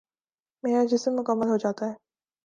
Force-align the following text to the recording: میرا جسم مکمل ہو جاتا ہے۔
میرا 0.63 0.83
جسم 0.85 1.11
مکمل 1.19 1.47
ہو 1.49 1.57
جاتا 1.57 1.83
ہے۔ 1.85 1.93